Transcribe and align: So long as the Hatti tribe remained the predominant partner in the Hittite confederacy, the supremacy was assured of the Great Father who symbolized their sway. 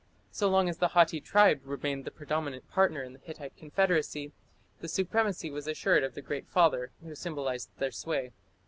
So 0.31 0.49
long 0.49 0.67
as 0.67 0.79
the 0.79 0.87
Hatti 0.95 1.21
tribe 1.21 1.61
remained 1.63 2.05
the 2.05 2.09
predominant 2.09 2.67
partner 2.71 3.03
in 3.03 3.13
the 3.13 3.19
Hittite 3.19 3.55
confederacy, 3.55 4.31
the 4.79 4.87
supremacy 4.87 5.51
was 5.51 5.67
assured 5.67 6.03
of 6.03 6.15
the 6.15 6.23
Great 6.23 6.47
Father 6.47 6.89
who 7.03 7.13
symbolized 7.13 7.69
their 7.77 7.91
sway. 7.91 8.31